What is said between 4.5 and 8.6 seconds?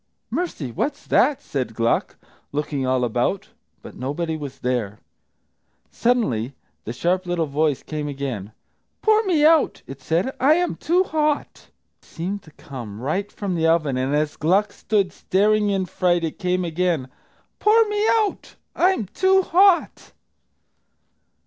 there. Suddenly the sharp little voice came again.